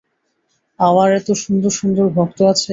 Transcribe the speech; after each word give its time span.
আমার 0.79 1.09
এত 1.19 1.29
সুন্দর 1.43 1.71
সুন্দর 1.79 2.05
ভক্ত 2.17 2.39
আছে! 2.51 2.69